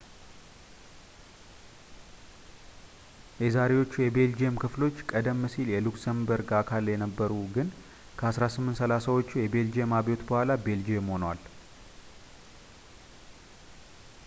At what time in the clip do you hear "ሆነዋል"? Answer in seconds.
11.15-11.41